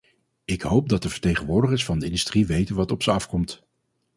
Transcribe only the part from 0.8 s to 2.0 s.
dat de vertegenwoordigers van